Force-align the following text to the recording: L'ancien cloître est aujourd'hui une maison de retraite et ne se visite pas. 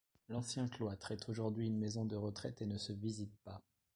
L'ancien 0.29 0.67
cloître 0.67 1.11
est 1.11 1.29
aujourd'hui 1.29 1.67
une 1.67 1.77
maison 1.77 2.05
de 2.05 2.15
retraite 2.15 2.63
et 2.63 2.65
ne 2.65 2.79
se 2.79 2.91
visite 2.91 3.37
pas. 3.43 3.61